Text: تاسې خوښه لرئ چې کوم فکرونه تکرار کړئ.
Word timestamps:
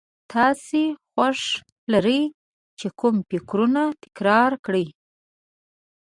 تاسې 0.31 0.81
خوښه 1.09 1.59
لرئ 1.91 2.21
چې 2.79 2.87
کوم 2.99 3.15
فکرونه 3.29 3.81
تکرار 4.03 4.51
کړئ. 4.65 4.85